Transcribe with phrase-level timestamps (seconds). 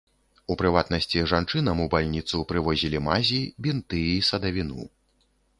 [0.53, 4.91] У прыватнасці, жанчынам у бальніцу прывозілі мазі, бінты і садавіну.